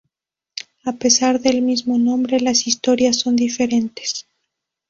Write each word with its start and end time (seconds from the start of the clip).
A 0.83 0.93
pesar 0.93 1.39
del 1.41 1.61
mismo 1.61 1.99
nombre, 1.99 2.39
las 2.39 2.65
historias 2.65 3.19
son 3.19 3.35
diferentes. 3.35 4.25